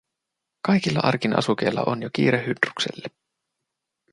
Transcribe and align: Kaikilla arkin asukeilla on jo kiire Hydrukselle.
Kaikilla 0.67 0.99
arkin 1.03 1.37
asukeilla 1.37 1.83
on 1.85 2.03
jo 2.03 2.09
kiire 2.13 2.45
Hydrukselle. 2.45 3.07